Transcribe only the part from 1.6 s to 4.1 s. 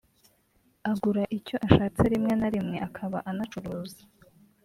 ashaste rimwe na rimwe akaba anacuruza